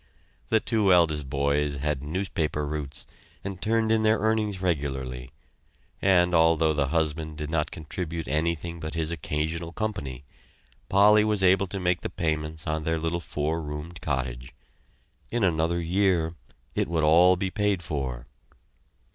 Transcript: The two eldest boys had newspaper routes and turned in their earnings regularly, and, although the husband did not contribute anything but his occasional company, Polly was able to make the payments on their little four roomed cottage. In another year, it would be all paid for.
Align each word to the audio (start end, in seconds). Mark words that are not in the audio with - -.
The 0.49 0.59
two 0.59 0.91
eldest 0.91 1.29
boys 1.29 1.75
had 1.77 2.01
newspaper 2.01 2.65
routes 2.65 3.05
and 3.43 3.61
turned 3.61 3.91
in 3.91 4.01
their 4.01 4.17
earnings 4.17 4.59
regularly, 4.59 5.29
and, 6.01 6.33
although 6.33 6.73
the 6.73 6.87
husband 6.87 7.37
did 7.37 7.51
not 7.51 7.69
contribute 7.69 8.27
anything 8.27 8.79
but 8.79 8.95
his 8.95 9.11
occasional 9.11 9.71
company, 9.71 10.23
Polly 10.89 11.23
was 11.23 11.43
able 11.43 11.67
to 11.67 11.79
make 11.79 12.01
the 12.01 12.09
payments 12.09 12.65
on 12.65 12.83
their 12.83 12.97
little 12.97 13.19
four 13.19 13.61
roomed 13.61 14.01
cottage. 14.01 14.55
In 15.29 15.43
another 15.43 15.79
year, 15.79 16.33
it 16.73 16.87
would 16.87 17.01
be 17.01 17.05
all 17.05 17.37
paid 17.37 17.83
for. 17.83 18.25